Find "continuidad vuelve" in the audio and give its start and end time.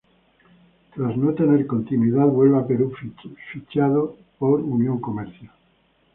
1.67-2.57